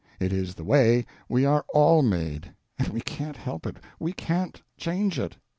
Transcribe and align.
It 0.19 0.33
is 0.33 0.55
the 0.55 0.63
way 0.63 1.05
we 1.29 1.45
are 1.45 1.63
all 1.75 2.01
made, 2.01 2.49
and 2.79 2.87
we 2.87 3.01
can't 3.01 3.37
help 3.37 3.67
it, 3.67 3.77
we 3.99 4.13
can't 4.13 4.59
change 4.75 5.19
it. 5.19 5.37